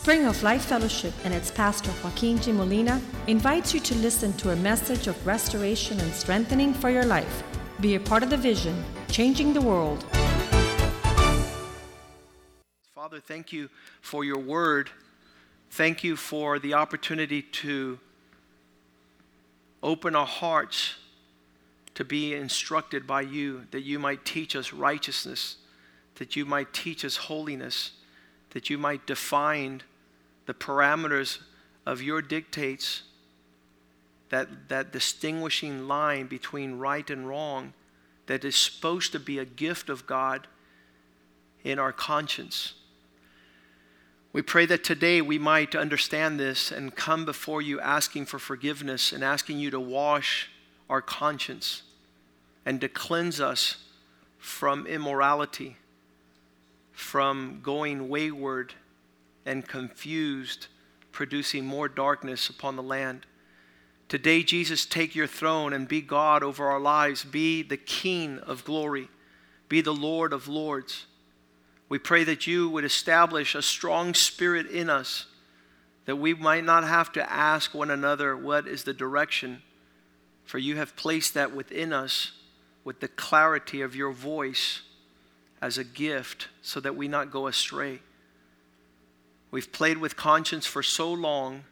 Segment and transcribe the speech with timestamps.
[0.00, 2.52] Spring of Life Fellowship and its pastor Joaquin G.
[2.52, 7.42] Molina invites you to listen to a message of restoration and strengthening for your life.
[7.82, 10.02] Be a part of the vision, changing the world.
[12.94, 13.68] Father, thank you
[14.00, 14.88] for your word.
[15.72, 17.98] Thank you for the opportunity to
[19.82, 20.94] open our hearts
[21.96, 25.58] to be instructed by you, that you might teach us righteousness,
[26.14, 27.90] that you might teach us holiness
[28.50, 29.82] that you might define
[30.50, 31.38] the parameters
[31.86, 33.02] of your dictates,
[34.30, 37.72] that, that distinguishing line between right and wrong
[38.26, 40.48] that is supposed to be a gift of God
[41.62, 42.74] in our conscience.
[44.32, 49.12] We pray that today we might understand this and come before you asking for forgiveness
[49.12, 50.50] and asking you to wash
[50.88, 51.82] our conscience
[52.66, 53.76] and to cleanse us
[54.40, 55.76] from immorality
[56.90, 58.74] from going wayward
[59.46, 60.66] and confused,
[61.12, 63.26] producing more darkness upon the land.
[64.08, 67.24] Today, Jesus, take your throne and be God over our lives.
[67.24, 69.08] Be the King of glory.
[69.68, 71.06] Be the Lord of lords.
[71.88, 75.26] We pray that you would establish a strong spirit in us,
[76.06, 79.62] that we might not have to ask one another what is the direction,
[80.44, 82.32] for you have placed that within us
[82.82, 84.82] with the clarity of your voice
[85.62, 88.00] as a gift so that we not go astray.
[89.50, 91.64] We've played with conscience for so long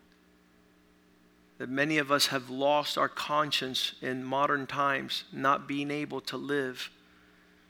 [1.59, 6.37] that many of us have lost our conscience in modern times, not being able to
[6.37, 6.91] live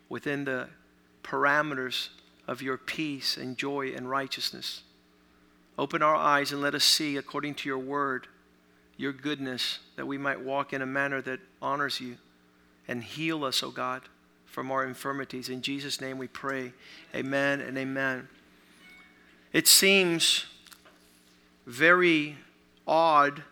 [0.08, 0.68] within the
[1.22, 2.08] parameters
[2.46, 4.82] of your peace and joy and righteousness.
[5.78, 8.26] Open our eyes and let us see, according to your word,
[8.96, 12.16] your goodness, that we might walk in a manner that honors you
[12.86, 14.02] and heal us, O oh God
[14.48, 15.48] from our infirmities.
[15.48, 16.72] In Jesus' name we pray.
[17.14, 18.28] Amen and amen.
[19.52, 20.46] It seems
[21.66, 22.36] very
[22.86, 23.42] odd.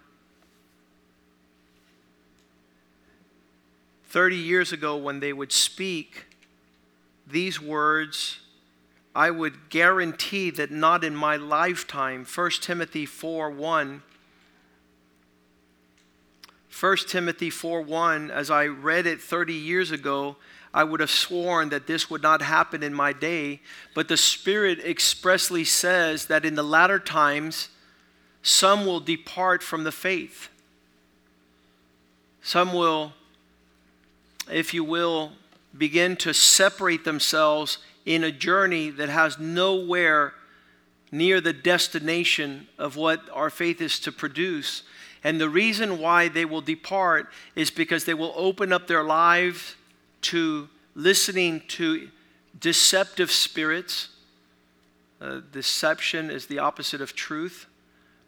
[4.05, 6.27] 30 years ago, when they would speak
[7.27, 8.39] these words,
[9.15, 12.25] I would guarantee that not in my lifetime.
[12.25, 14.03] 1 Timothy 4 1.
[16.79, 20.37] 1 Timothy 4 1, as I read it 30 years ago,
[20.77, 23.61] I would have sworn that this would not happen in my day.
[23.95, 27.71] But the Spirit expressly says that in the latter times,
[28.43, 30.51] some will depart from the faith.
[32.43, 33.15] Some will,
[34.53, 35.33] if you will,
[35.77, 40.35] begin to separate themselves in a journey that has nowhere
[41.11, 44.83] near the destination of what our faith is to produce.
[45.25, 49.75] And the reason why they will depart is because they will open up their lives
[50.27, 52.09] to listening to
[52.59, 54.09] deceptive spirits.
[55.21, 57.67] Uh, deception is the opposite of truth.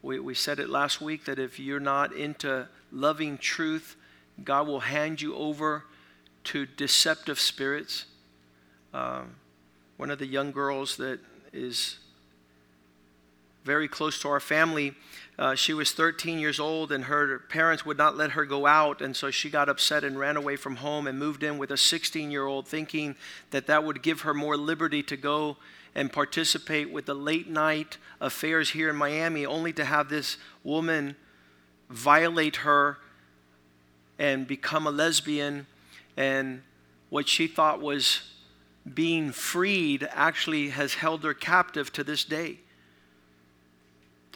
[0.03, 3.97] We, we said it last week that if you're not into loving truth,
[4.45, 5.85] God will hand you over
[6.45, 8.05] to deceptive spirits.
[8.95, 9.35] Um,
[9.97, 11.19] one of the young girls that
[11.53, 11.99] is
[13.65, 14.95] very close to our family
[15.39, 19.01] uh, she was 13 years old and her parents would not let her go out.
[19.01, 21.77] And so she got upset and ran away from home and moved in with a
[21.77, 23.15] 16 year old thinking
[23.51, 25.57] that that would give her more liberty to go
[25.95, 31.15] and participate with the late night affairs here in miami only to have this woman
[31.89, 32.99] violate her
[34.19, 35.69] and become a lesbian.
[36.17, 36.63] And
[37.11, 38.23] what she thought was
[38.93, 42.59] being freed actually has held her captive to this day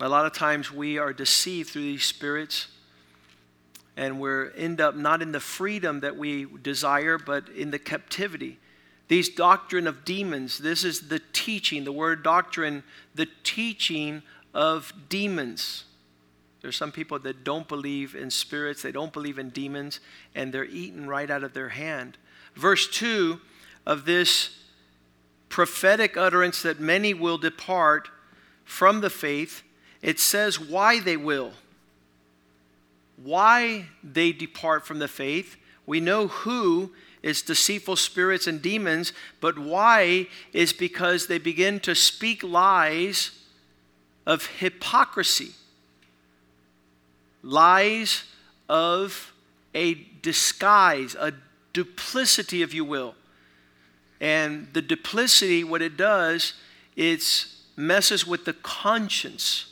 [0.02, 2.66] a lot of times we are deceived through these spirits
[3.96, 8.58] and we end up not in the freedom that we desire, but in the captivity.
[9.08, 12.82] These doctrine of demons, this is the teaching, the word doctrine,
[13.14, 15.84] the teaching of demons.
[16.62, 20.00] There's some people that don't believe in spirits, they don't believe in demons,
[20.34, 22.16] and they're eaten right out of their hand.
[22.54, 23.40] Verse 2
[23.86, 24.56] of this
[25.48, 28.08] prophetic utterance that many will depart
[28.64, 29.62] from the faith
[30.02, 31.52] it says why they will,
[33.22, 35.56] why they depart from the faith.
[35.86, 41.94] We know who is deceitful spirits and demons, but why is because they begin to
[41.94, 43.30] speak lies
[44.26, 45.52] of hypocrisy,
[47.42, 48.24] lies
[48.68, 49.32] of
[49.74, 51.32] a disguise, a
[51.72, 53.14] duplicity, if you will.
[54.20, 56.54] And the duplicity, what it does,
[56.96, 57.46] it
[57.76, 59.71] messes with the conscience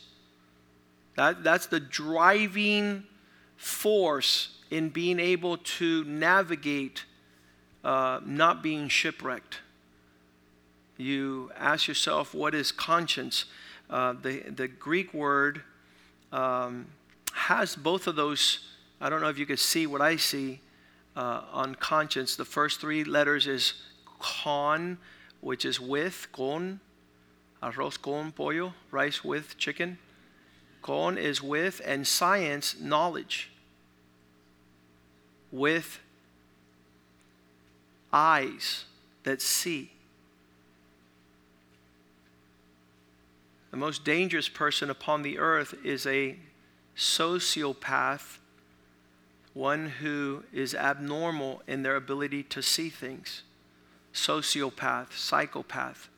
[1.17, 3.05] that, that's the driving
[3.57, 7.05] force in being able to navigate
[7.83, 9.59] uh, not being shipwrecked.
[10.97, 13.47] You ask yourself, what is conscience?
[13.91, 15.63] uh, the, the Greek word
[16.33, 16.87] um,
[17.33, 18.61] has both of those.
[19.01, 20.61] I don't know if you can see what I see
[21.17, 22.37] uh, on conscience.
[22.37, 23.75] The first three letters is
[24.21, 24.99] con,
[25.41, 26.81] which is with, con,
[27.63, 29.99] arroz con pollo, rice with chicken.
[30.83, 33.51] Con is with, and science, knowledge.
[35.53, 36.01] With
[38.13, 38.85] eyes
[39.25, 39.93] that see.
[43.71, 46.37] The most dangerous person upon the earth is a
[46.97, 48.39] sociopath,
[49.55, 53.43] one who is abnormal in their ability to see things.
[54.13, 56.09] Sociopath, psychopath.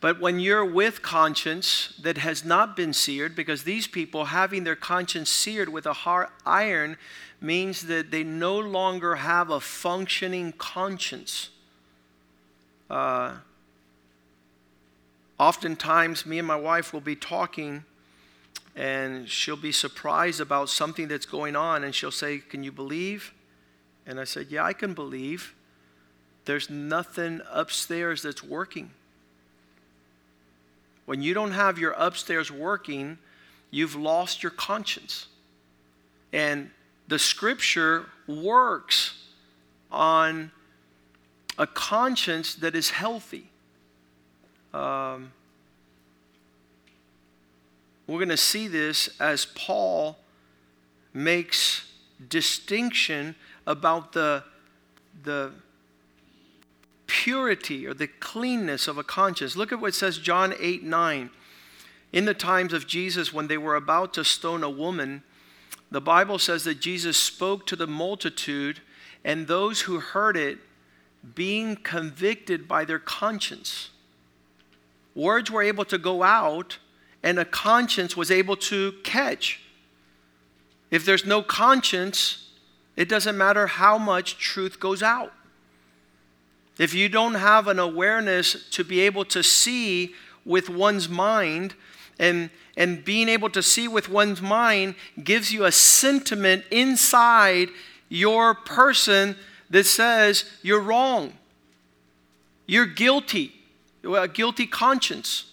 [0.00, 4.76] But when you're with conscience that has not been seared, because these people having their
[4.76, 6.98] conscience seared with a hard iron
[7.40, 11.50] means that they no longer have a functioning conscience.
[12.90, 13.36] Uh,
[15.38, 17.84] oftentimes, me and my wife will be talking,
[18.74, 23.32] and she'll be surprised about something that's going on, and she'll say, Can you believe?
[24.06, 25.54] And I said, Yeah, I can believe.
[26.44, 28.90] There's nothing upstairs that's working.
[31.06, 33.18] When you don't have your upstairs working,
[33.70, 35.28] you've lost your conscience.
[36.32, 36.70] And
[37.08, 39.22] the scripture works
[39.90, 40.50] on
[41.58, 43.48] a conscience that is healthy.
[44.74, 45.32] Um,
[48.06, 50.18] we're going to see this as Paul
[51.14, 51.90] makes
[52.28, 53.34] distinction
[53.66, 54.44] about the,
[55.22, 55.52] the
[57.16, 59.56] purity or the cleanness of a conscience.
[59.56, 61.30] Look at what says John 8 9.
[62.12, 65.22] In the times of Jesus, when they were about to stone a woman,
[65.90, 68.80] the Bible says that Jesus spoke to the multitude,
[69.24, 70.58] and those who heard it
[71.34, 73.90] being convicted by their conscience.
[75.14, 76.78] Words were able to go out,
[77.22, 79.62] and a conscience was able to catch.
[80.90, 82.50] If there's no conscience,
[82.94, 85.32] it doesn't matter how much truth goes out.
[86.78, 90.14] If you don't have an awareness to be able to see
[90.44, 91.74] with one's mind,
[92.18, 97.68] and, and being able to see with one's mind gives you a sentiment inside
[98.08, 99.36] your person
[99.70, 101.32] that says you're wrong.
[102.66, 103.52] You're guilty,
[104.04, 105.52] a guilty conscience.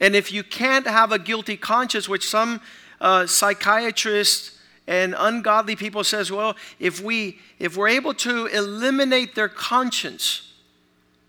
[0.00, 2.60] And if you can't have a guilty conscience, which some
[3.00, 4.53] uh, psychiatrists
[4.86, 10.52] and ungodly people says, well, if we if we're able to eliminate their conscience,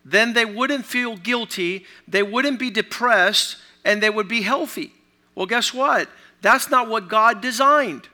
[0.03, 4.91] then they wouldn't feel guilty, they wouldn't be depressed, and they would be healthy.
[5.33, 6.09] Well, guess what?
[6.41, 8.07] That's not what God designed.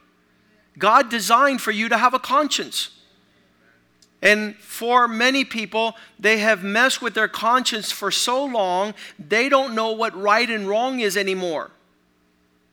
[0.77, 2.91] God designed for you to have a conscience.
[4.21, 9.73] And for many people, they have messed with their conscience for so long, they don't
[9.73, 11.71] know what right and wrong is anymore.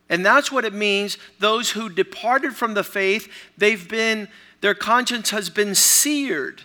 [0.09, 1.19] And that's what it means.
[1.39, 4.29] Those who departed from the faith, they've been,
[4.61, 6.63] their conscience has been seared.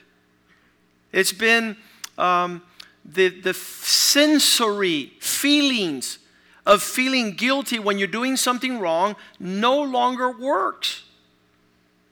[1.12, 1.78] It's been
[2.18, 2.62] um,
[3.04, 6.20] the, the sensory feelings
[6.66, 11.04] of feeling guilty when you're doing something wrong no longer works.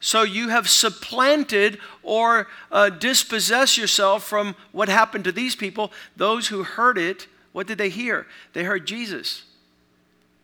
[0.01, 5.93] So you have supplanted or uh, dispossessed yourself from what happened to these people.
[6.17, 8.25] Those who heard it, what did they hear?
[8.53, 9.43] They heard Jesus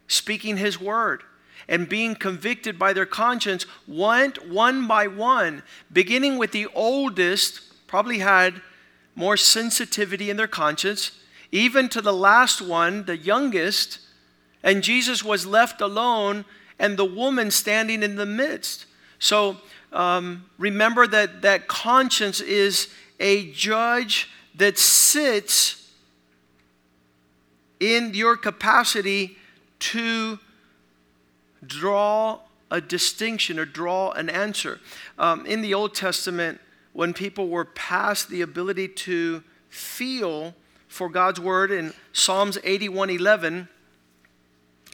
[0.08, 1.24] speaking his word
[1.68, 8.20] and being convicted by their conscience went one by one, beginning with the oldest, probably
[8.20, 8.62] had
[9.16, 11.12] more sensitivity in their conscience,
[11.52, 14.00] even to the last one, the youngest,
[14.64, 16.46] and Jesus was left alone
[16.80, 18.86] and the woman standing in the midst.
[19.20, 19.58] So
[19.92, 25.92] um, remember that, that conscience is a judge that sits
[27.80, 29.38] in your capacity
[29.80, 30.40] to
[31.66, 34.80] draw a distinction or draw an answer.
[35.18, 36.60] Um, in the Old Testament,
[36.94, 40.56] when people were past the ability to feel
[40.88, 43.68] for God's word in Psalms 81:11,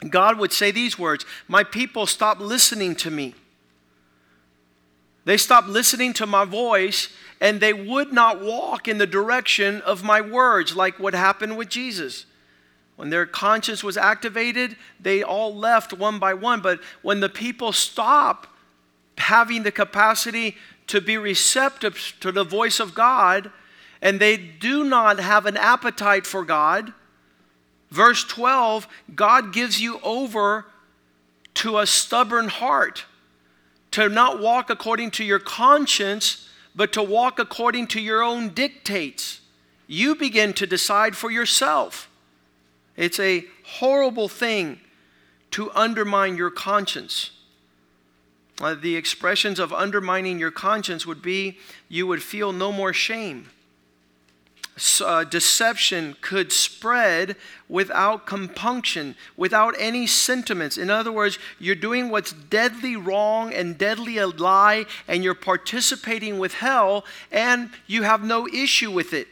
[0.10, 3.36] God would say these words, "My people stop listening to me.
[5.26, 7.08] They stopped listening to my voice
[7.40, 11.70] and they would not walk in the direction of my words like what happened with
[11.70, 12.26] Jesus."
[12.96, 16.62] When their conscience was activated, they all left one by one.
[16.62, 18.48] But when the people stop
[19.18, 20.58] having the capacity
[20.88, 23.52] to be receptive to the voice of God,
[24.02, 26.94] and they do not have an appetite for God,
[27.90, 30.66] verse 12, God gives you over
[31.56, 33.06] to a stubborn heart,
[33.92, 39.42] to not walk according to your conscience, but to walk according to your own dictates.
[39.88, 42.10] You begin to decide for yourself.
[42.96, 44.80] It's a horrible thing
[45.52, 47.32] to undermine your conscience.
[48.62, 51.58] Uh, the expressions of undermining your conscience would be
[51.90, 53.50] you would feel no more shame.
[55.02, 57.36] Uh, deception could spread
[57.70, 60.78] without compunction, without any sentiments.
[60.78, 66.40] In other words, you're doing what's deadly wrong and deadly a lie, and you're participating
[66.40, 69.28] with hell, and you have no issue with it.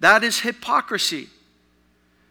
[0.00, 1.28] That is hypocrisy.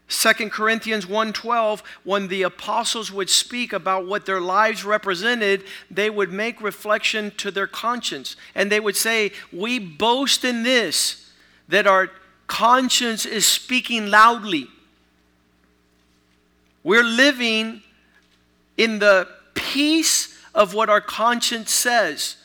[0.08, 6.32] 2 Corinthians 1:12 when the apostles would speak about what their lives represented they would
[6.32, 8.36] make reflection to their conscience.
[8.54, 11.32] And they would say we boast in this
[11.68, 12.12] that our
[12.48, 14.68] conscience is speaking loudly.
[16.84, 17.82] We're living
[18.78, 22.36] in the peace of what our conscience says.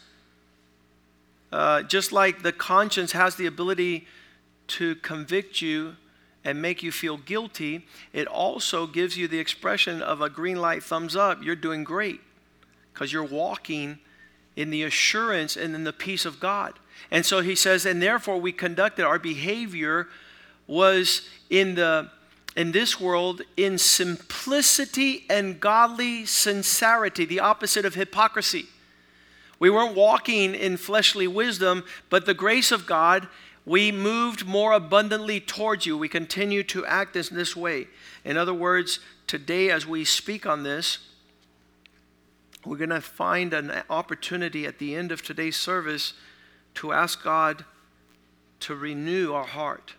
[1.50, 4.06] Uh, just like the conscience has the ability
[4.68, 5.96] to convict you
[6.44, 10.82] and make you feel guilty, it also gives you the expression of a green light
[10.82, 11.42] thumbs up.
[11.42, 12.20] You're doing great
[12.92, 13.98] because you're walking
[14.56, 16.74] in the assurance and in the peace of God.
[17.10, 20.08] And so he says, and therefore we conducted our behavior
[20.66, 22.10] was in the
[22.56, 28.66] in this world in simplicity and godly sincerity, the opposite of hypocrisy.
[29.60, 33.28] We weren't walking in fleshly wisdom, but the grace of God
[33.68, 35.96] we moved more abundantly towards you.
[35.98, 37.86] We continue to act in this way.
[38.24, 40.98] In other words, today as we speak on this,
[42.64, 46.14] we're going to find an opportunity at the end of today's service
[46.76, 47.66] to ask God
[48.60, 49.92] to renew our heart,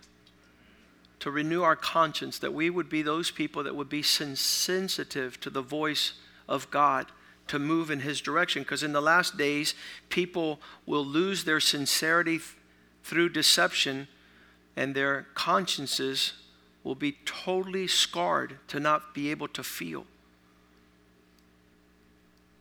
[1.20, 5.48] to renew our conscience, that we would be those people that would be sensitive to
[5.48, 6.14] the voice
[6.48, 7.06] of God
[7.46, 8.62] to move in His direction.
[8.62, 9.74] Because in the last days,
[10.08, 12.40] people will lose their sincerity
[13.10, 14.06] through deception,
[14.76, 16.34] and their consciences
[16.84, 20.06] will be totally scarred to not be able to feel.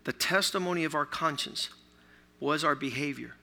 [0.06, 1.70] The testimony of our conscience
[2.39, 3.36] was our behavior.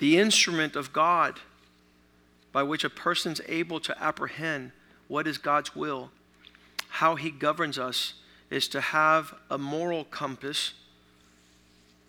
[0.00, 1.38] The instrument of God
[2.50, 4.72] by which a person's able to apprehend
[5.06, 6.10] what is God's will,
[6.88, 8.14] how He governs us,
[8.50, 10.72] is to have a moral compass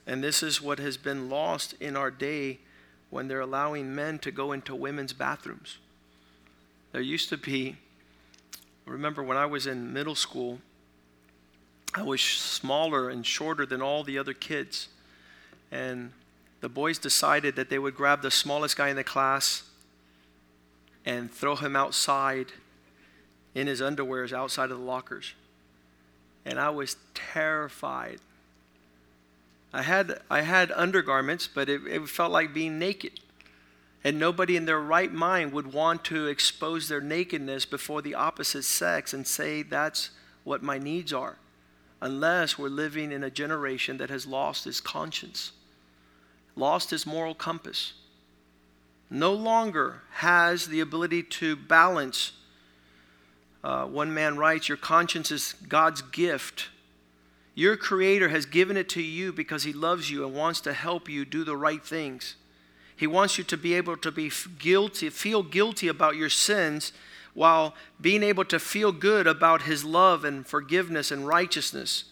[0.09, 2.57] and this is what has been lost in our day
[3.11, 5.77] when they're allowing men to go into women's bathrooms.
[6.91, 7.77] There used to be,
[8.87, 10.61] remember when I was in middle school,
[11.93, 14.87] I was smaller and shorter than all the other kids.
[15.71, 16.11] And
[16.61, 19.61] the boys decided that they would grab the smallest guy in the class
[21.05, 22.47] and throw him outside
[23.53, 25.35] in his underwears outside of the lockers.
[26.45, 28.21] And I was terrified
[29.71, 33.19] I had, I had undergarments, but it, it felt like being naked.
[34.03, 38.63] And nobody in their right mind would want to expose their nakedness before the opposite
[38.63, 40.11] sex and say, that's
[40.43, 41.37] what my needs are,
[42.01, 45.51] unless we're living in a generation that has lost its conscience,
[46.55, 47.93] lost its moral compass,
[49.09, 52.31] no longer has the ability to balance.
[53.63, 56.69] Uh, one man writes, Your conscience is God's gift
[57.59, 61.09] your Creator has given it to you because He loves you and wants to help
[61.09, 62.37] you do the right things.
[62.95, 66.93] He wants you to be able to be guilty, feel guilty about your sins
[67.33, 72.05] while being able to feel good about His love and forgiveness and righteousness.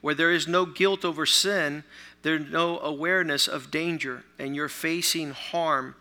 [0.00, 1.84] Where there is no guilt over sin,
[2.22, 5.94] there's no awareness of danger, and you're facing harm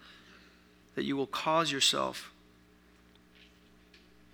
[0.95, 2.31] that you will cause yourself.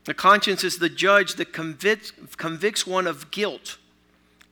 [0.03, 3.79] The conscience is the judge that convicts, convicts one of guilt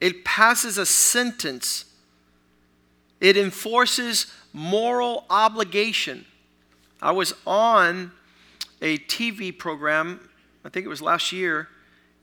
[0.02, 1.86] it passes a sentence,
[3.20, 6.26] it enforces moral obligation.
[7.02, 8.12] I was on
[8.82, 10.30] a TV program,
[10.64, 11.68] I think it was last year,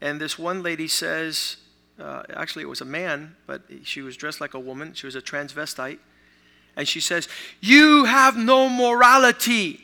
[0.00, 1.56] and this one lady says,
[1.98, 4.92] uh, actually, it was a man, but she was dressed like a woman.
[4.92, 5.98] She was a transvestite.
[6.76, 7.28] And she says,
[7.60, 9.80] You have no morality.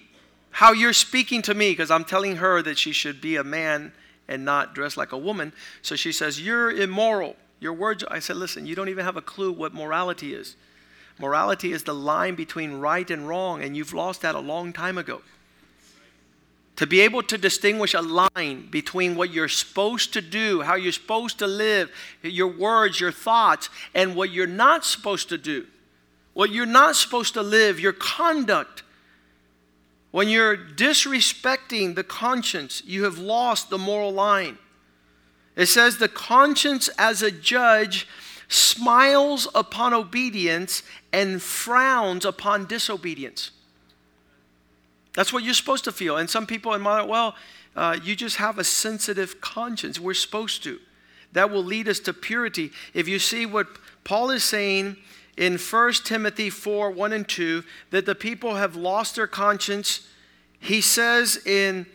[0.51, 3.93] How you're speaking to me, because I'm telling her that she should be a man
[4.29, 5.55] and not dress like a woman.
[5.81, 7.37] So she says, You're immoral.
[7.63, 10.57] Your words, I said, listen, you don't even have a clue what morality is.
[11.21, 14.99] Morality is the line between right and wrong, and you've lost that a long time
[14.99, 15.23] ago.
[16.77, 20.91] To be able to distinguish a line between what you're supposed to do, how you're
[20.91, 21.93] supposed to live,
[22.25, 25.65] your words, your thoughts, and what you're not supposed to do,
[26.33, 28.83] what you're not supposed to live, your conduct.
[30.11, 34.59] When you're disrespecting the conscience, you have lost the moral line.
[35.57, 38.07] It says, The conscience as a judge
[38.49, 40.83] smiles upon obedience
[41.13, 43.51] and frowns upon disobedience.
[45.15, 46.17] That's what you're supposed to feel.
[46.17, 47.35] And some people in admire, well,
[47.77, 49.99] uh, you just have a sensitive conscience.
[49.99, 50.79] We're supposed to.
[51.33, 52.71] That will lead us to purity.
[52.93, 53.67] If you see what
[54.05, 54.97] Paul is saying
[55.37, 60.07] in 1 Timothy 4 1 and 2, that the people have lost their conscience,
[60.61, 61.87] he says in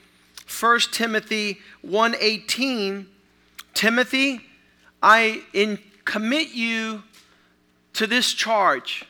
[0.60, 3.08] 1 Timothy 1 18,
[3.78, 4.42] Timothy,
[5.04, 7.04] I in, commit you
[7.94, 9.06] to this charge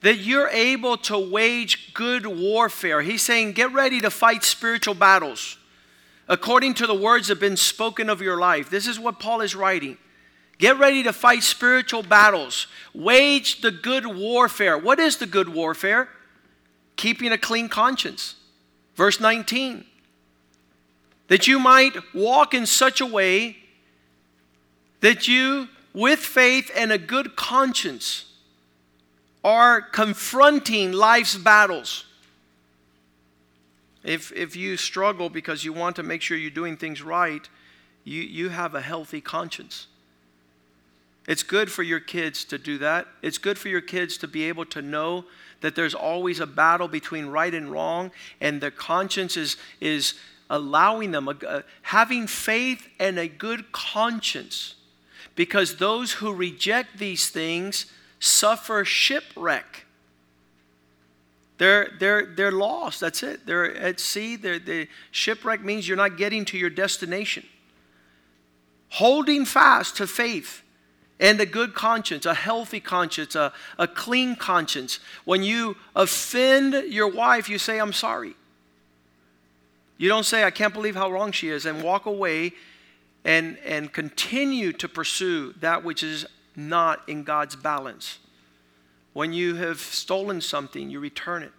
[0.00, 3.02] that you're able to wage good warfare.
[3.02, 5.58] He's saying, get ready to fight spiritual battles
[6.26, 8.70] according to the words that have been spoken of your life.
[8.70, 9.98] This is what Paul is writing.
[10.56, 12.66] Get ready to fight spiritual battles.
[12.94, 14.78] Wage the good warfare.
[14.78, 16.08] What is the good warfare?
[16.96, 18.36] Keeping a clean conscience.
[18.96, 19.84] Verse 19.
[21.28, 23.56] That you might walk in such a way
[25.00, 28.24] that you, with faith and a good conscience,
[29.44, 32.04] are confronting life's battles.
[34.02, 37.48] If, if you struggle because you want to make sure you're doing things right,
[38.04, 39.86] you, you have a healthy conscience.
[41.26, 43.06] It's good for your kids to do that.
[43.20, 45.26] It's good for your kids to be able to know
[45.60, 50.14] that there's always a battle between right and wrong, and the conscience is, is
[50.50, 51.28] allowing them,
[51.82, 54.74] having faith and a good conscience
[55.38, 57.86] because those who reject these things
[58.18, 59.86] suffer shipwreck.
[61.58, 63.00] They're, they're, they're lost.
[63.00, 63.46] That's it.
[63.46, 64.36] They're at sea.
[64.36, 67.46] They're, the shipwreck means you're not getting to your destination.
[68.90, 70.62] Holding fast to faith
[71.20, 75.00] and a good conscience, a healthy conscience, a, a clean conscience.
[75.24, 78.34] When you offend your wife, you say, I'm sorry.
[79.98, 82.52] You don't say, I can't believe how wrong she is, and walk away
[83.24, 86.24] and, and continue to pursue that which is
[86.56, 88.18] not in God's balance.
[89.12, 91.52] When you have stolen something, you return it.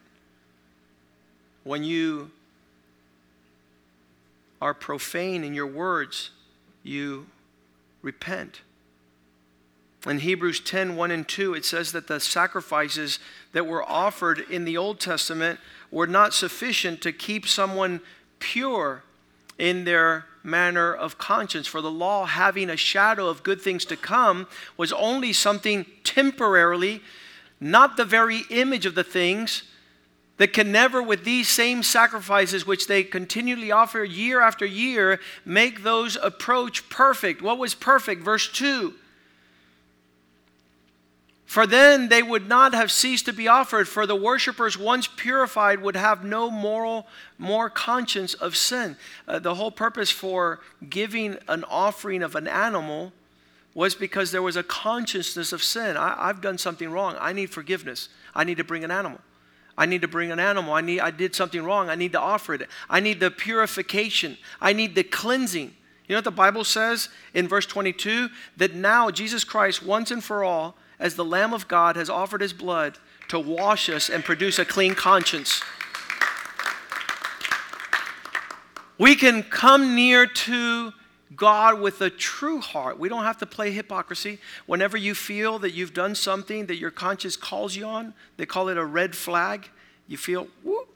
[1.63, 2.31] When you
[4.61, 6.31] are profane in your words,
[6.83, 7.27] you
[8.01, 8.61] repent.
[10.07, 13.19] In Hebrews 10 1 and 2, it says that the sacrifices
[13.51, 15.59] that were offered in the Old Testament
[15.91, 17.99] were not sufficient to keep someone
[18.39, 19.03] pure
[19.57, 21.67] in their manner of conscience.
[21.67, 24.47] For the law, having a shadow of good things to come,
[24.77, 27.01] was only something temporarily,
[27.59, 29.63] not the very image of the things
[30.37, 35.83] that can never, with these same sacrifices which they continually offer year after year, make
[35.83, 37.41] those approach perfect.
[37.41, 38.23] What was perfect?
[38.23, 38.93] Verse 2
[41.49, 45.81] for then they would not have ceased to be offered, for the worshippers, once purified,
[45.81, 47.07] would have no moral,
[47.39, 48.95] more conscience of sin.
[49.27, 50.59] Uh, the whole purpose for
[50.91, 53.13] giving an offering of an animal
[53.73, 55.97] was because there was a consciousness of sin.
[55.97, 57.15] I, have done something wrong.
[57.19, 58.09] I need forgiveness.
[58.35, 59.19] I need to bring an animal.
[59.75, 60.75] I need to bring an animal.
[60.75, 61.89] I, need, I did something wrong.
[61.89, 62.67] I need to offer it.
[62.87, 64.37] I need the purification.
[64.61, 65.73] I need the cleansing.
[66.07, 68.29] You know what the Bible says in verse 22?
[68.57, 72.41] That now Jesus Christ, once and for all, as the Lamb of God has offered
[72.41, 72.97] his blood
[73.29, 75.61] to wash us and produce a clean conscience.
[78.97, 80.91] We can come near to
[81.35, 82.99] God with a true heart.
[82.99, 84.39] We don't have to play hypocrisy.
[84.65, 88.67] Whenever you feel that you've done something that your conscience calls you on, they call
[88.67, 89.69] it a red flag.
[90.07, 90.89] You feel, whoop,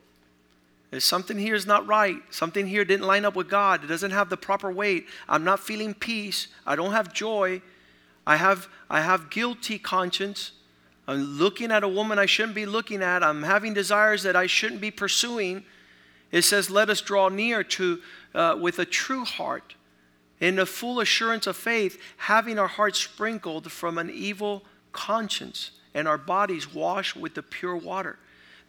[0.92, 2.18] there's something here is not right.
[2.30, 3.84] Something here didn't line up with God.
[3.84, 5.08] It doesn't have the proper weight.
[5.30, 6.50] I'm not feeling peace.
[6.68, 7.62] I don't have joy.
[8.26, 10.52] I have, I have guilty conscience.
[11.08, 13.24] I'm looking at a woman I shouldn't be looking at.
[13.24, 15.64] I'm having desires that I shouldn't be pursuing.
[16.32, 18.00] It says, let us draw near to,
[18.34, 19.76] uh, with a true heart,
[20.40, 26.08] in a full assurance of faith, having our hearts sprinkled from an evil conscience and
[26.08, 28.18] our bodies washed with the pure water.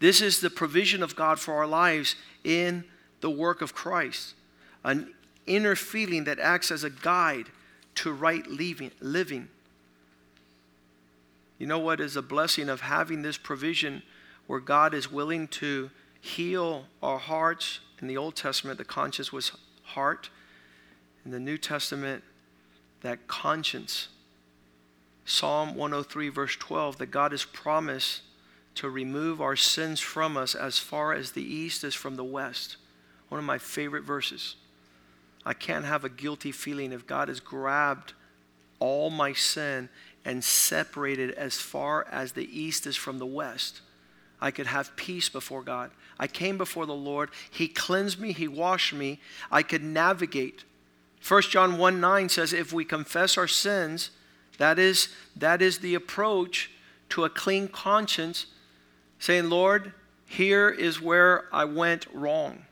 [0.00, 2.84] This is the provision of God for our lives in
[3.20, 4.34] the work of Christ.
[4.82, 5.14] An
[5.46, 7.46] inner feeling that acts as a guide
[7.96, 9.48] to right living.
[11.58, 14.02] You know what is a blessing of having this provision
[14.46, 17.80] where God is willing to heal our hearts?
[18.00, 19.52] In the Old Testament, the conscience was
[19.82, 20.30] heart.
[21.24, 22.22] In the New Testament,
[23.02, 24.08] that conscience.
[25.24, 28.22] Psalm 103, verse 12, that God has promised
[28.74, 32.76] to remove our sins from us as far as the east is from the west.
[33.28, 34.56] One of my favorite verses.
[35.46, 38.14] I can't have a guilty feeling if God has grabbed
[38.78, 39.88] all my sin
[40.24, 43.80] and separated as far as the east is from the west.
[44.40, 45.90] I could have peace before God.
[46.18, 47.30] I came before the Lord.
[47.50, 49.20] He cleansed me, He washed me.
[49.50, 50.64] I could navigate.
[51.26, 54.10] 1 John 1 9 says, If we confess our sins,
[54.58, 56.70] that is, that is the approach
[57.10, 58.46] to a clean conscience,
[59.18, 59.92] saying, Lord,
[60.26, 62.66] here is where I went wrong.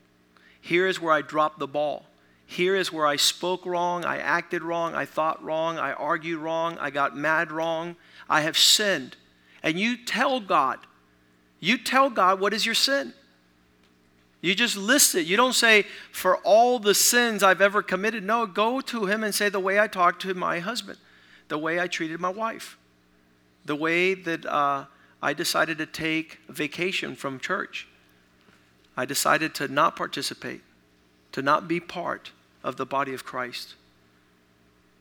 [0.61, 2.07] Here is where I dropped the ball.
[2.53, 6.77] Here is where I spoke wrong, I acted wrong, I thought wrong, I argued wrong,
[6.79, 7.97] I got mad wrong.
[8.29, 9.17] I have sinned.
[9.63, 10.79] And you tell God,
[11.61, 13.15] you tell God what is your sin.
[14.43, 15.27] You just list it.
[15.27, 18.23] You don't say, for all the sins I've ever committed.
[18.23, 20.99] No, go to Him and say, the way I talked to my husband,
[21.49, 22.77] the way I treated my wife,
[23.65, 24.85] the way that uh,
[25.23, 27.89] I decided to take vacation from church.
[28.95, 30.61] I decided to not participate,
[31.31, 32.33] to not be part
[32.63, 33.75] of the body of Christ.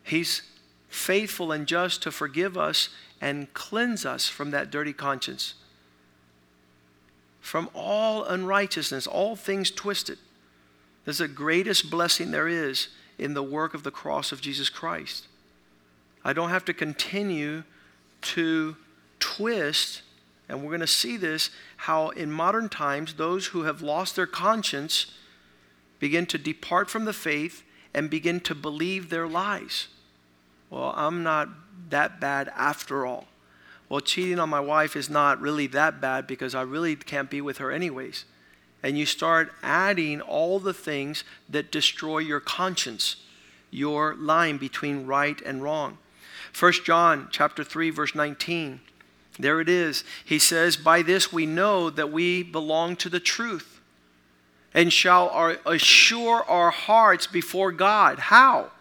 [0.04, 0.42] He's
[0.90, 5.54] faithful and just to forgive us and cleanse us from that dirty conscience
[7.42, 10.20] from all unrighteousness, all things twisted.
[11.04, 15.28] That's the greatest blessing there is in the work of the cross of Jesus Christ.
[16.24, 17.64] I don't have to continue
[18.22, 18.78] to
[19.20, 20.04] twist,
[20.48, 24.28] and we're going to see this how in modern times those who have lost their
[24.28, 25.08] conscience
[26.02, 29.88] begin to depart from the faith and begin to believe their lies.
[30.70, 31.48] Well, I'm not
[31.90, 33.28] that bad after all
[33.92, 37.42] well, cheating on my wife is not really that bad because I really can't be
[37.42, 38.24] with her anyways.
[38.82, 43.18] And you start adding all the things that destroy your conscience,
[43.70, 45.98] your line between right and wrong.
[46.58, 48.80] 1 John chapter 3 verse 19.
[49.38, 50.06] There it is.
[50.24, 53.81] He says, "By this we know that we belong to the truth
[54.74, 58.72] and shall assure our hearts before God." How?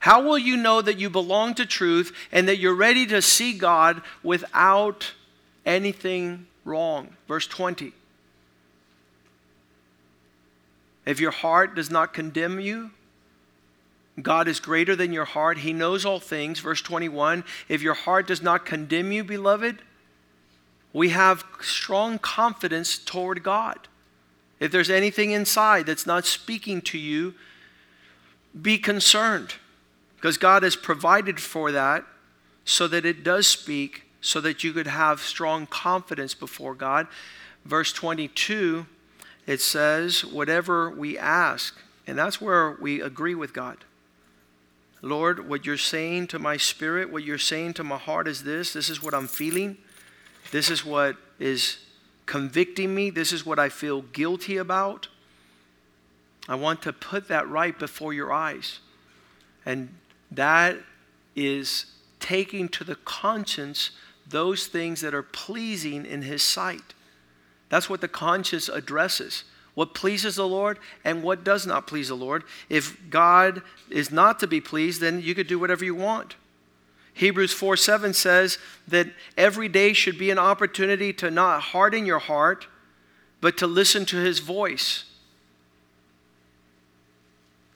[0.00, 3.52] How will you know that you belong to truth and that you're ready to see
[3.52, 5.12] God without
[5.66, 7.16] anything wrong?
[7.26, 7.92] Verse 20.
[11.04, 12.90] If your heart does not condemn you,
[14.20, 15.58] God is greater than your heart.
[15.58, 16.60] He knows all things.
[16.60, 19.78] Verse 21 If your heart does not condemn you, beloved,
[20.92, 23.78] we have strong confidence toward God.
[24.60, 27.34] If there's anything inside that's not speaking to you,
[28.60, 29.54] be concerned.
[30.16, 32.04] Because God has provided for that
[32.64, 37.06] so that it does speak, so that you could have strong confidence before God.
[37.64, 38.86] Verse 22,
[39.46, 43.78] it says, Whatever we ask, and that's where we agree with God.
[45.02, 48.72] Lord, what you're saying to my spirit, what you're saying to my heart is this.
[48.72, 49.76] This is what I'm feeling.
[50.50, 51.78] This is what is
[52.28, 53.10] convicting me.
[53.10, 55.08] This is what I feel guilty about.
[56.46, 58.78] I want to put that right before your eyes.
[59.66, 59.94] And
[60.30, 60.76] that
[61.34, 61.86] is
[62.20, 63.90] taking to the conscience
[64.28, 66.94] those things that are pleasing in His sight.
[67.70, 69.44] That's what the conscience addresses.
[69.74, 72.44] What pleases the Lord and what does not please the Lord.
[72.68, 76.36] If God is not to be pleased, then you could do whatever you want.
[77.18, 82.20] Hebrews 4 7 says that every day should be an opportunity to not harden your
[82.20, 82.68] heart,
[83.40, 85.04] but to listen to his voice.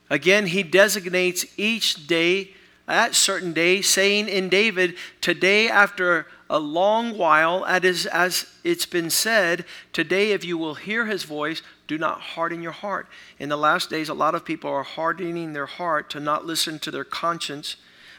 [0.09, 2.51] Again, he designates each day
[2.87, 9.11] at certain day, saying in David, Today, after a long while, as, as it's been
[9.11, 13.09] said, today, if you will hear his voice, do not harden your heart.
[13.41, 16.79] In the last days, a lot of people are hardening their heart to not listen
[16.79, 17.75] to their conscience.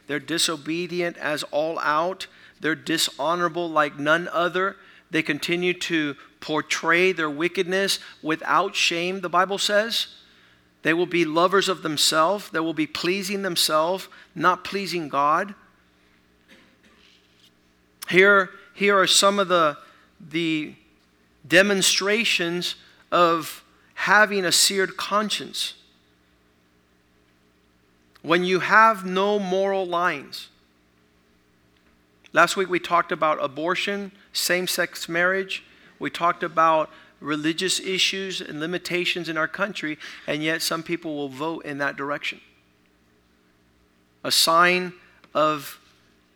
[0.08, 2.28] They're disobedient as all out,
[2.60, 4.78] they're dishonorable like none other.
[5.12, 10.08] They continue to portray their wickedness without shame, the Bible says.
[10.82, 12.50] They will be lovers of themselves.
[12.50, 15.56] They will be pleasing themselves, not pleasing God.
[18.10, 19.78] Here, here are some of the,
[20.20, 20.76] the
[21.48, 22.76] demonstrations
[23.12, 23.63] of
[23.94, 25.76] having a seared conscience.
[28.23, 30.49] When you have no moral lines.
[32.31, 35.63] Last week we talked about abortion, same sex marriage.
[35.99, 41.29] We talked about religious issues and limitations in our country, and yet some people will
[41.29, 42.41] vote in that direction.
[44.23, 44.93] A sign
[45.36, 45.79] of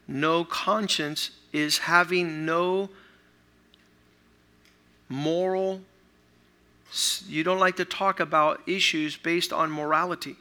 [0.08, 2.90] no conscience is having no
[5.10, 5.82] moral
[7.28, 10.36] you don't like to talk about issues based on morality.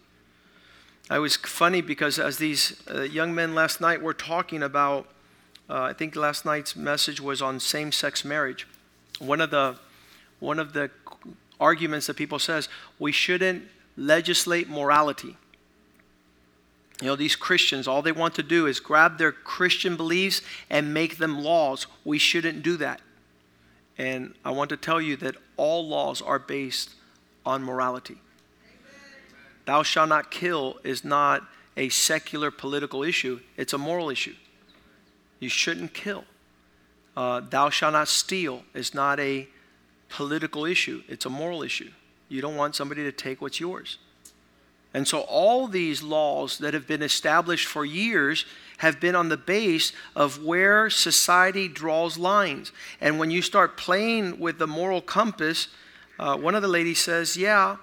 [1.09, 5.07] I was funny because as these uh, young men last night were talking about,
[5.71, 8.67] uh, I think last night's message was on same-sex marriage.
[9.19, 9.77] One of the
[10.39, 10.91] one of the
[11.59, 13.65] arguments that people says we shouldn't
[13.97, 15.37] legislate morality.
[17.01, 20.93] You know, these Christians, all they want to do is grab their Christian beliefs and
[20.93, 21.87] make them laws.
[22.05, 23.01] We shouldn't do that.
[23.99, 26.91] And I want to tell you that all laws are based
[27.45, 28.19] on morality.
[29.67, 31.43] Thou shalt not kill is not
[31.77, 34.35] a secular political issue, it's a moral issue.
[35.39, 36.25] You shouldn't kill.
[37.17, 39.49] Uh, thou shalt not steal is not a
[40.09, 41.91] political issue, it's a moral issue.
[42.29, 43.99] You don't want somebody to take what's yours.
[44.95, 48.47] And so, all these laws that have been established for years
[48.79, 52.73] have been on the base of where society draws lines.
[53.01, 55.69] And when you start playing with the moral compass,
[56.19, 57.77] uh, one of the ladies says, Yeah,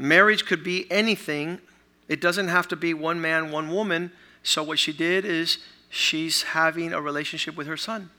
[0.00, 1.60] marriage could be anything,
[2.08, 4.10] it doesn't have to be one man, one woman.
[4.42, 5.58] So, what she did is
[5.88, 8.10] she's having a relationship with her son.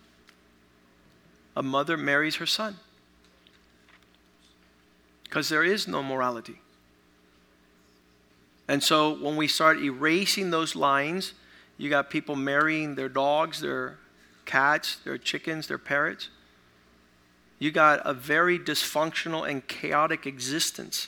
[1.55, 2.77] A mother marries her son
[5.23, 6.59] because there is no morality.
[8.67, 11.33] And so when we start erasing those lines,
[11.77, 13.97] you got people marrying their dogs, their
[14.45, 16.29] cats, their chickens, their parrots.
[17.59, 21.07] You got a very dysfunctional and chaotic existence.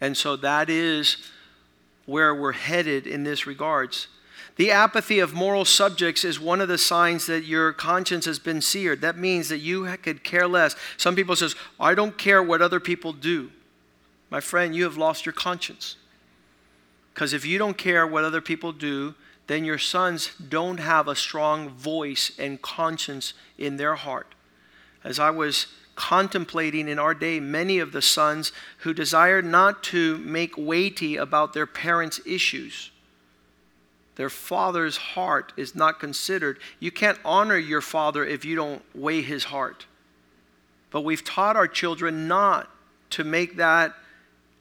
[0.00, 1.16] And so that is
[2.06, 4.08] where we're headed in this regards.
[4.56, 8.60] The apathy of moral subjects is one of the signs that your conscience has been
[8.60, 9.00] seared.
[9.00, 10.74] That means that you could care less.
[10.96, 13.52] Some people says, "I don't care what other people do."
[14.28, 15.96] My friend, you have lost your conscience.
[17.14, 19.14] Because if you don't care what other people do,
[19.46, 24.34] then your sons don't have a strong voice and conscience in their heart.
[25.02, 30.18] As I was contemplating in our day, many of the sons who desire not to
[30.18, 32.90] make weighty about their parents' issues.
[34.16, 36.58] Their father's heart is not considered.
[36.78, 39.86] You can't honor your father if you don't weigh his heart.
[40.90, 42.68] But we've taught our children not
[43.10, 43.94] to make that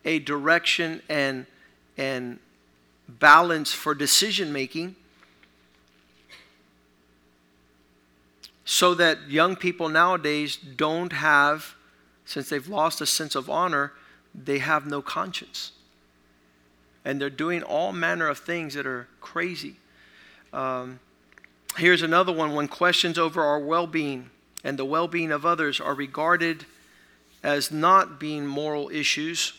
[0.06, 1.46] a direction and
[1.98, 2.40] and
[3.08, 4.96] balance for decision making
[8.70, 11.76] so that young people nowadays don't have,
[12.26, 13.94] since they've lost a sense of honor,
[14.36, 15.72] they have no conscience.
[17.04, 19.78] And they're doing all manner of things that are crazy.
[20.54, 21.00] Um,
[21.78, 24.30] here's another one when questions over our well being
[24.64, 26.66] and the well being of others are regarded
[27.42, 29.54] as not being moral issues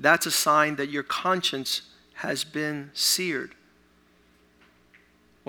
[0.00, 1.82] that's a sign that your conscience
[2.14, 3.54] has been seared.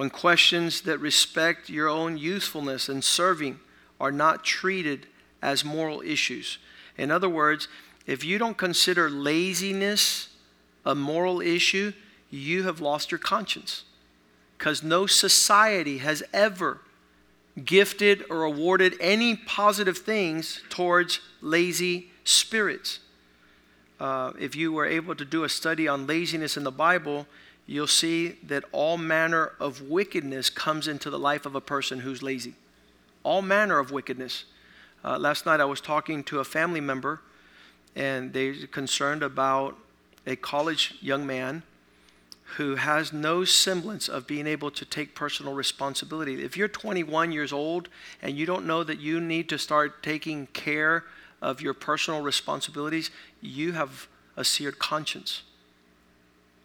[0.02, 3.60] When questions that respect your own usefulness and serving
[4.00, 5.06] are not treated
[5.44, 6.58] as moral issues.
[6.98, 7.68] In other words,
[8.08, 10.30] if you don't consider laziness
[10.88, 11.94] a moral issue,
[12.32, 13.84] you have lost your conscience.
[14.58, 16.82] Because no society has ever
[17.64, 23.02] gifted or awarded any positive things towards lazy spirits.
[24.00, 27.28] Uh, if you were able to do a study on laziness in the Bible,
[27.72, 32.22] you'll see that all manner of wickedness comes into the life of a person who's
[32.22, 32.54] lazy.
[33.24, 34.44] All manner of wickedness.
[35.06, 37.22] Uh, last night I was talking to a family member,
[37.96, 39.78] and they're concerned about
[40.28, 41.64] a college young man
[42.58, 46.44] who has no semblance of being able to take personal responsibility.
[46.44, 47.88] If you're 21 years old
[48.22, 51.06] and you don't know that you need to start taking care
[51.42, 55.44] of your personal responsibilities, you have a seared conscience.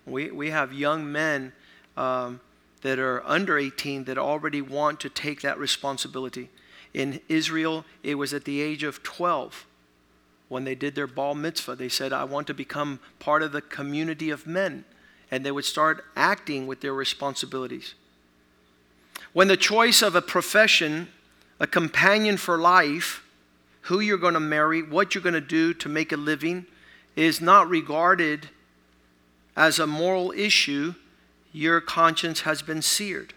[0.06, 1.52] We, we have young men
[1.96, 2.40] um,
[2.82, 6.48] that are under 18 that already want to take that responsibility.
[6.94, 9.66] In Israel, it was at the age of 12
[10.48, 11.74] when they did their bar mitzvah.
[11.74, 14.84] They said, I want to become part of the community of men.
[15.30, 17.94] And they would start acting with their responsibilities.
[19.32, 21.08] When the choice of a profession,
[21.58, 23.24] a companion for life,
[23.82, 26.66] who you're going to marry, what you're going to do to make a living
[27.16, 28.48] is not regarded
[29.56, 30.94] as a moral issue,
[31.52, 33.32] your conscience has been seared.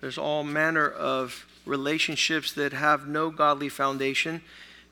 [0.00, 4.40] There's all manner of relationships that have no godly foundation.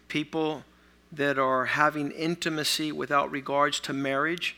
[0.09, 0.64] People
[1.12, 4.57] that are having intimacy without regards to marriage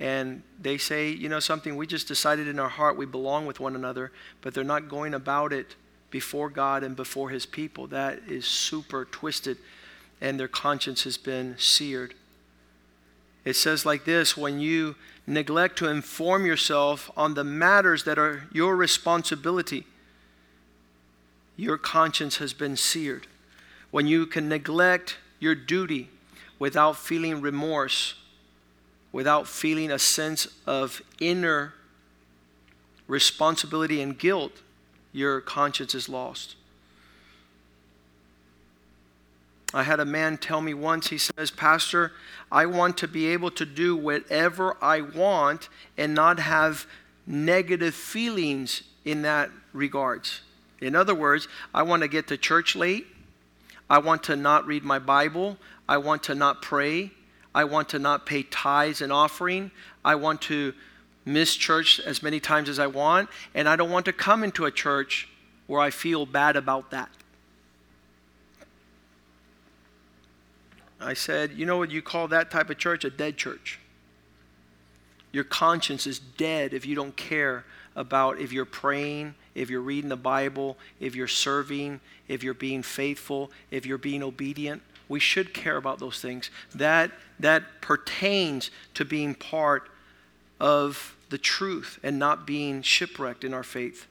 [0.00, 3.58] and they say, you know, something, we just decided in our heart we belong with
[3.58, 5.74] one another, but they're not going about it
[6.10, 7.86] before God and before His people.
[7.86, 9.58] That is super twisted,
[10.20, 12.14] and their conscience has been seared.
[13.44, 18.44] It says like this when you neglect to inform yourself on the matters that are
[18.52, 19.86] your responsibility,
[21.56, 23.26] your conscience has been seared.
[23.90, 26.08] When you can neglect your duty
[26.58, 28.14] without feeling remorse,
[29.12, 31.74] without feeling a sense of inner
[33.06, 34.52] responsibility and guilt,
[35.12, 36.56] your conscience is lost.
[39.74, 42.12] I had a man tell me once, he says, Pastor,
[42.50, 45.68] I want to be able to do whatever I want
[45.98, 46.86] and not have
[47.26, 50.40] negative feelings in that regards.
[50.80, 53.06] In other words, I want to get to church late.
[53.90, 55.58] I want to not read my Bible.
[55.86, 57.10] I want to not pray.
[57.54, 59.70] I want to not pay tithes and offering.
[60.04, 60.72] I want to
[61.28, 64.64] miss church as many times as I want, and I don't want to come into
[64.64, 65.28] a church
[65.66, 67.10] where I feel bad about that.
[71.00, 73.04] I said, You know what you call that type of church?
[73.04, 73.78] A dead church.
[75.30, 77.64] Your conscience is dead if you don't care
[77.94, 82.82] about if you're praying, if you're reading the Bible, if you're serving, if you're being
[82.82, 84.82] faithful, if you're being obedient.
[85.08, 86.50] We should care about those things.
[86.74, 87.10] That,
[87.40, 89.88] that pertains to being part
[90.60, 94.06] of the truth and not being shipwrecked in our faith.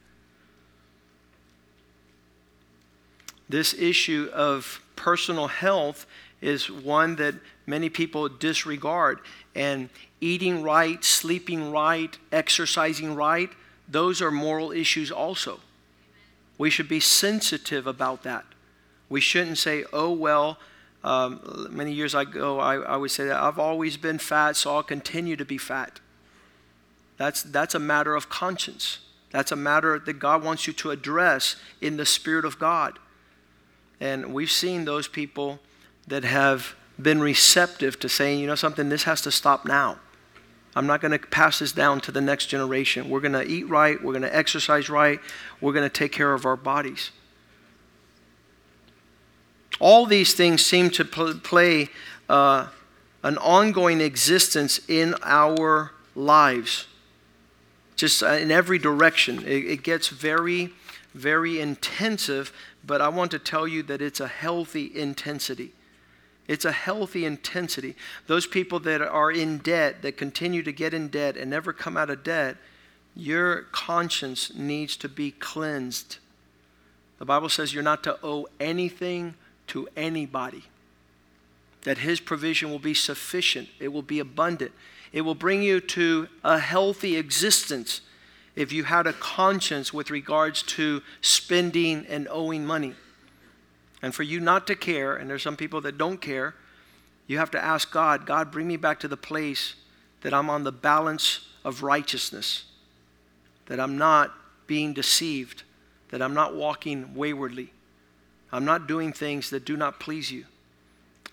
[3.49, 6.05] This issue of personal health
[6.41, 9.19] is one that many people disregard.
[9.55, 9.89] And
[10.21, 13.49] eating right, sleeping right, exercising right,
[13.87, 15.59] those are moral issues also.
[16.57, 18.45] We should be sensitive about that.
[19.09, 20.57] We shouldn't say, oh, well,
[21.03, 24.83] um, many years ago, I, I would say that I've always been fat, so I'll
[24.83, 25.99] continue to be fat.
[27.17, 28.99] That's, that's a matter of conscience.
[29.31, 32.99] That's a matter that God wants you to address in the Spirit of God.
[33.99, 35.59] And we've seen those people
[36.07, 39.97] that have been receptive to saying, you know something, this has to stop now.
[40.75, 43.09] I'm not going to pass this down to the next generation.
[43.09, 44.01] We're going to eat right.
[44.01, 45.19] We're going to exercise right.
[45.59, 47.09] We're going to take care of our bodies.
[49.79, 51.89] All these things seem to play
[52.29, 52.67] uh,
[53.23, 56.87] an ongoing existence in our lives,
[57.97, 59.39] just uh, in every direction.
[59.39, 60.73] It, it gets very,
[61.13, 62.53] very intensive,
[62.85, 65.73] but I want to tell you that it's a healthy intensity.
[66.47, 67.95] It's a healthy intensity.
[68.27, 71.97] Those people that are in debt, that continue to get in debt and never come
[71.97, 72.55] out of debt,
[73.15, 76.17] your conscience needs to be cleansed.
[77.17, 79.33] The Bible says you're not to owe anything
[79.67, 80.63] to anybody,
[81.81, 84.71] that His provision will be sufficient, it will be abundant,
[85.11, 88.01] it will bring you to a healthy existence
[88.55, 92.95] if you had a conscience with regards to spending and owing money.
[94.01, 96.55] And for you not to care, and there's some people that don't care,
[97.27, 99.75] you have to ask God, God, bring me back to the place
[100.21, 102.65] that I'm on the balance of righteousness,
[103.67, 104.33] that I'm not
[104.65, 105.63] being deceived,
[106.09, 107.73] that I'm not walking waywardly,
[108.51, 110.45] I'm not doing things that do not please you.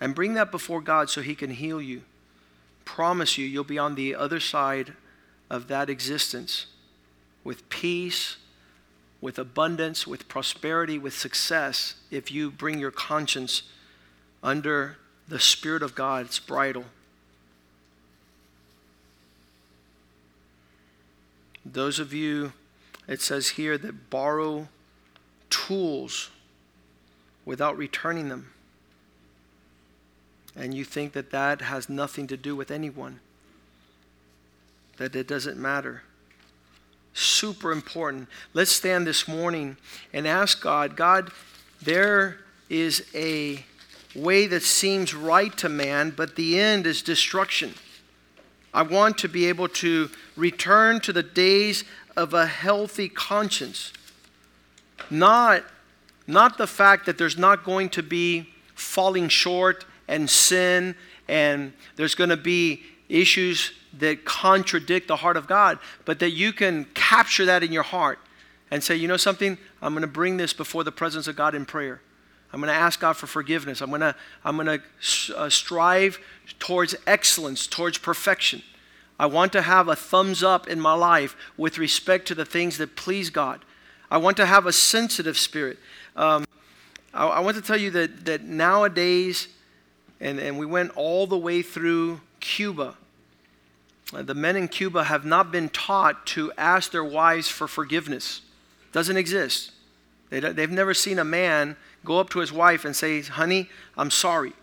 [0.01, 2.03] And bring that before God so He can heal you.
[2.85, 4.93] Promise you, you'll be on the other side
[5.49, 6.67] of that existence
[7.43, 8.37] with peace
[9.25, 13.63] with abundance, with prosperity, with success if you bring your conscience
[14.43, 16.85] under the Spirit of God's bridle.
[21.65, 22.53] Those of you,
[23.07, 24.67] it says here, that borrow
[25.49, 26.29] tools
[27.45, 28.51] without returning them.
[30.55, 33.19] And you think that that has nothing to do with anyone,
[34.97, 36.03] that it doesn't matter
[37.15, 38.27] super important.
[38.53, 39.77] Let's stand this morning
[40.13, 41.31] and ask God God,
[41.81, 42.37] there
[42.69, 43.63] is a
[44.13, 47.73] way that seems right to man, but the end is destruction.
[48.73, 51.85] I want to be able to return to the days
[52.17, 53.93] of a healthy conscience.
[55.09, 55.63] Not,
[56.27, 60.95] not the fact that there's not going to be falling short and sin
[61.27, 66.51] and there's going to be issues that contradict the heart of God, but that you
[66.53, 68.19] can capture that in your heart
[68.71, 69.57] and say, you know something?
[69.81, 72.01] I'm going to bring this before the presence of God in prayer.
[72.51, 73.81] I'm going to ask God for forgiveness.
[73.81, 76.19] I'm going to, I'm going to uh, strive
[76.59, 78.61] towards excellence, towards perfection.
[79.19, 82.77] I want to have a thumbs up in my life with respect to the things
[82.77, 83.63] that please God.
[84.11, 85.79] I want to have a sensitive spirit.
[86.15, 86.45] Um,
[87.13, 89.47] I, I, want to tell you that, that nowadays,
[90.25, 92.95] and, and we went all the way through Cuba,
[94.11, 98.41] uh, the men in Cuba have not been taught to ask their wives for forgiveness.
[98.91, 99.71] Doesn't exist.
[100.31, 104.09] They, they've never seen a man go up to his wife and say, Honey, I'm
[104.09, 104.53] sorry.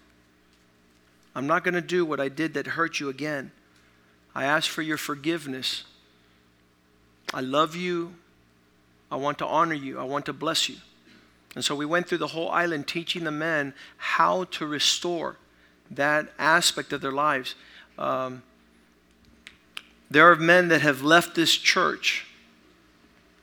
[1.36, 3.52] I'm not going to do what I did that hurt you again.
[4.34, 5.84] I ask for your forgiveness.
[7.32, 8.14] I love you.
[9.12, 10.00] I want to honor you.
[10.00, 10.76] I want to bless you.
[11.54, 15.36] And so we went through the whole island teaching the men how to restore
[15.94, 17.54] that aspect of their lives.
[17.98, 18.42] Um,
[20.10, 22.26] there are men that have left this church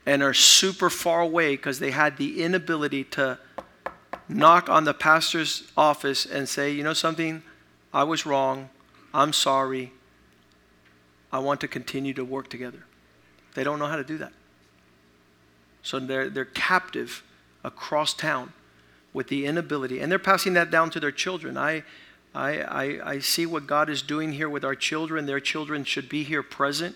[0.06, 3.38] and are super far away because they had the inability to
[4.28, 7.42] knock on the pastor's office and say, you know something,
[7.94, 8.70] I was wrong,
[9.14, 9.92] I'm sorry,
[11.32, 12.84] I want to continue to work together.
[13.56, 14.32] They don't know how to do that.
[15.82, 17.24] So they're, they're captive
[17.64, 18.54] across town
[19.14, 21.58] with the inability, and they're passing that down to their children.
[21.58, 21.84] I,
[22.40, 25.26] I, I, I see what God is doing here with our children.
[25.26, 26.96] Their children should be here present.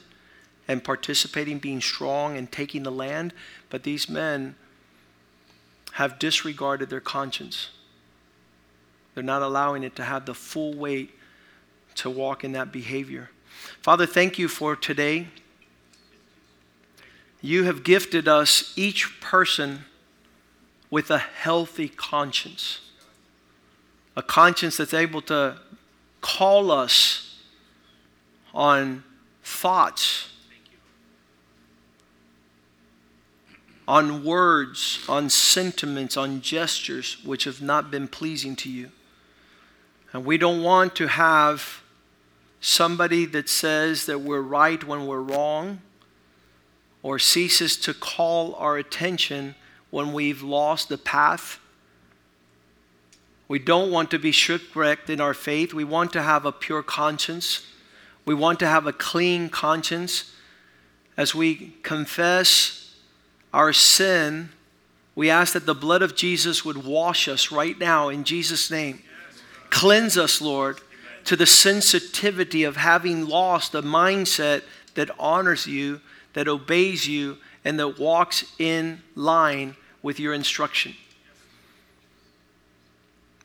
[0.68, 3.34] and participating, being strong and taking the land.
[3.70, 4.56] But these men
[5.94, 7.70] have disregarded their conscience.
[9.14, 11.12] They're not allowing it to have the full weight
[11.96, 13.30] to walk in that behavior.
[13.82, 15.28] Father, thank you for today.
[17.42, 19.86] You have gifted us, each person,
[20.90, 22.80] with a healthy conscience.
[24.16, 25.58] A conscience that's able to
[26.22, 27.40] call us
[28.54, 29.04] on
[29.44, 30.30] thoughts,
[33.88, 38.92] on words, on sentiments, on gestures which have not been pleasing to you.
[40.14, 41.82] And we don't want to have
[42.62, 45.82] somebody that says that we're right when we're wrong
[47.02, 49.56] or ceases to call our attention
[49.90, 51.60] when we've lost the path.
[53.54, 55.76] We don't want to be shipwrecked in our faith.
[55.76, 57.68] We want to have a pure conscience.
[58.26, 60.34] We want to have a clean conscience.
[61.18, 62.96] As we confess
[63.54, 64.50] our sin,
[65.14, 69.04] we ask that the blood of Jesus would wash us right now in Jesus' name.
[69.70, 70.82] Cleanse us, Lord,
[71.26, 74.64] to the sensitivity of having lost a mindset
[74.96, 76.02] that honors you,
[76.34, 80.96] that obeys you, and that walks in line with your instruction.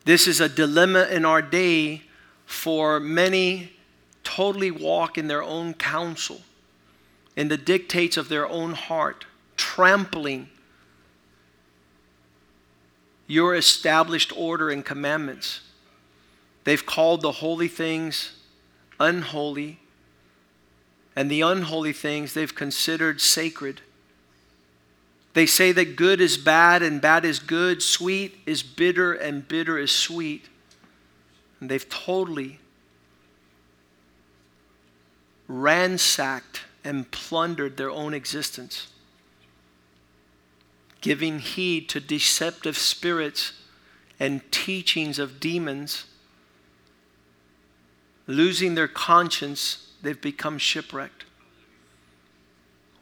[0.05, 2.03] This is a dilemma in our day
[2.45, 3.73] for many
[4.23, 6.41] totally walk in their own counsel,
[7.35, 9.25] in the dictates of their own heart,
[9.57, 10.49] trampling
[13.27, 15.61] your established order and commandments.
[16.63, 18.33] They've called the holy things
[18.99, 19.79] unholy,
[21.15, 23.81] and the unholy things they've considered sacred.
[25.39, 29.77] They say that good is bad and bad is good, sweet is bitter and bitter
[29.77, 30.49] is sweet.
[31.61, 32.59] And they've totally
[35.47, 38.89] ransacked and plundered their own existence,
[40.99, 43.53] giving heed to deceptive spirits
[44.19, 46.03] and teachings of demons
[48.27, 51.23] losing their conscience, they've become shipwrecked.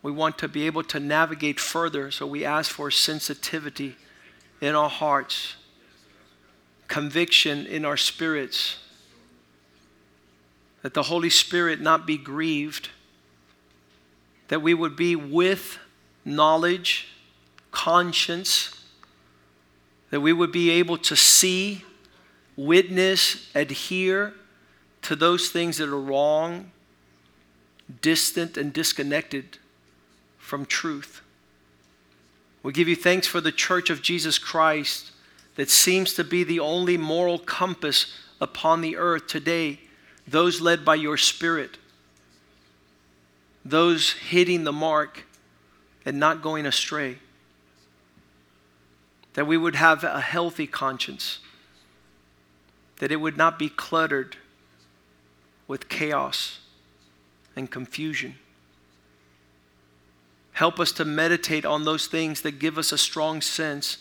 [0.02, 3.96] We want to be able to navigate further, so we ask for sensitivity
[4.62, 5.56] in our hearts,
[6.88, 8.78] conviction in our spirits,
[10.82, 12.90] that the Holy Spirit not be grieved,
[14.48, 15.80] that we would be with
[16.24, 17.08] knowledge,
[17.72, 18.86] conscience,
[20.10, 21.84] that we would be able to see,
[22.56, 24.34] witness, adhere,
[25.02, 26.72] to those things that are wrong,
[28.02, 29.58] distant, and disconnected
[30.48, 31.22] from truth.
[32.64, 35.12] We give you thanks for the church of Jesus Christ
[35.58, 39.80] that seems to be the only moral compass upon the earth today,
[40.26, 41.78] those led by your Spirit,
[43.66, 45.26] those hitting the mark
[46.06, 47.18] and not going astray.
[49.34, 51.40] That we would have a healthy conscience,
[53.00, 54.38] that it would not be cluttered
[55.68, 56.60] with chaos
[57.54, 58.36] and confusion.
[60.58, 64.00] Help us to meditate on those things that give us a strong sense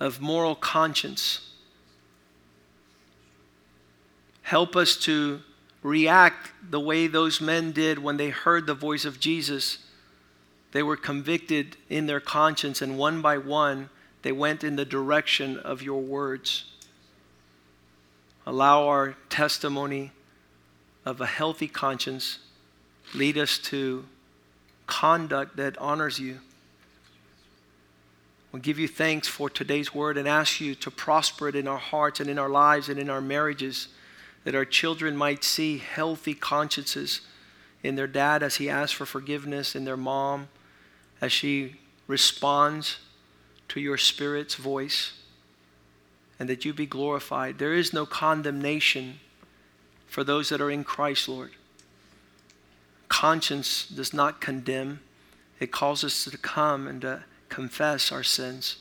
[0.00, 1.50] of moral conscience.
[4.40, 5.42] Help us to
[5.82, 9.80] react the way those men did when they heard the voice of Jesus.
[10.72, 13.90] They were convicted in their conscience, and one by one,
[14.22, 16.64] they went in the direction of your words.
[18.46, 20.12] Allow our testimony
[21.04, 22.38] of a healthy conscience
[23.12, 24.06] lead us to
[24.86, 26.38] conduct that honors you.
[28.52, 31.78] We give you thanks for today's word and ask you to prosper it in our
[31.78, 33.88] hearts and in our lives and in our marriages,
[34.44, 37.22] that our children might see healthy consciences
[37.82, 40.48] in their dad as he asks for forgiveness, in their mom
[41.20, 41.76] as she
[42.06, 42.98] responds
[43.68, 45.12] to your spirit's voice
[46.38, 47.58] and that you be glorified.
[47.58, 49.20] There is no condemnation
[50.06, 51.52] for those that are in Christ, Lord.
[53.12, 55.00] Conscience does not condemn,
[55.60, 58.76] it calls us to come and to confess our sins.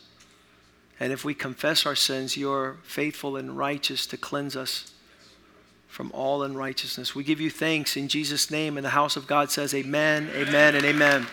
[1.02, 4.94] And if we confess our sins, you're faithful and righteous to cleanse us
[5.90, 7.14] from all unrighteousness.
[7.14, 10.76] We give you thanks in Jesus' name, and the house of God says, Amen, amen,
[10.76, 11.28] and amen.